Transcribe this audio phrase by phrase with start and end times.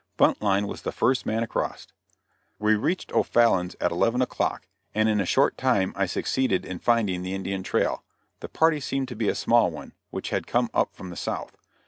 [0.17, 1.85] Buntline was the first man across.
[2.57, 7.21] We reached O'Fallon's at eleven o'clock, and in a short time I succeeded in finding
[7.21, 8.03] the Indian trail;
[8.39, 11.55] the party seemed to be a small one, which had come up from the south.